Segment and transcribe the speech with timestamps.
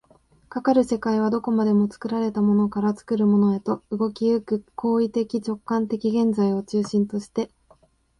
[0.49, 7.51] かかる世界はどこまでも作られたものから作るものへと、動き行く行為的直観的現在を中心として、